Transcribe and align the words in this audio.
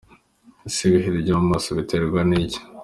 Ese 0.67 0.79
ibiheri 0.85 1.19
byo 1.23 1.33
mu 1.39 1.45
maso 1.51 1.69
biterwa 1.77 2.19
n’iki?. 2.29 2.59